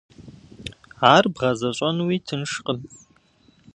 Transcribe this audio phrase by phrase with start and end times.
[1.13, 2.79] Ар бгъэзэщӏэнуи тыншкъым.